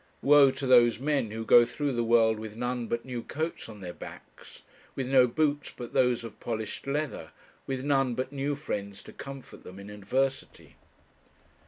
Woe 0.23 0.49
to 0.49 0.65
those 0.65 0.99
men 0.99 1.29
who 1.29 1.45
go 1.45 1.63
through 1.63 1.91
the 1.91 2.03
world 2.03 2.39
with 2.39 2.55
none 2.55 2.87
but 2.87 3.05
new 3.05 3.21
coats 3.21 3.69
on 3.69 3.81
their 3.81 3.93
backs, 3.93 4.63
with 4.95 5.07
no 5.07 5.27
boots 5.27 5.71
but 5.77 5.93
those 5.93 6.23
of 6.23 6.39
polished 6.39 6.87
leather, 6.87 7.29
with 7.67 7.83
none 7.85 8.15
but 8.15 8.31
new 8.31 8.55
friends 8.55 9.03
to 9.03 9.13
comfort 9.13 9.63
them 9.63 9.77
in 9.77 9.91
adversity. 9.91 10.75